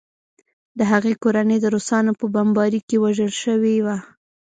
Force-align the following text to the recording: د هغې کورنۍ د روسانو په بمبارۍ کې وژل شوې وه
د 0.77 0.79
هغې 0.91 1.13
کورنۍ 1.23 1.57
د 1.61 1.65
روسانو 1.75 2.11
په 2.19 2.25
بمبارۍ 2.35 2.81
کې 2.87 3.01
وژل 3.03 3.31
شوې 3.43 3.75
وه 3.85 3.97